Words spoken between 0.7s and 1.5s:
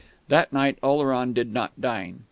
Oleron